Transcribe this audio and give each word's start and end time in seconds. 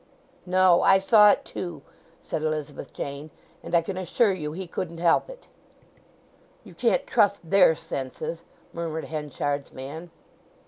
"No; 0.47 0.81
I 0.81 0.97
saw 0.97 1.29
it, 1.29 1.45
too," 1.45 1.83
said 2.23 2.41
Elizabeth 2.41 2.91
Jane. 2.91 3.29
"And 3.61 3.75
I 3.75 3.83
can 3.83 3.97
assure 3.97 4.33
you 4.33 4.51
he 4.51 4.65
couldn't 4.65 4.97
help 4.97 5.29
it." 5.29 5.45
"You 6.63 6.73
can't 6.73 7.05
trust 7.05 7.41
their 7.47 7.75
senses!" 7.75 8.43
murmured 8.73 9.05
Henchard's 9.05 9.71
man. 9.71 10.09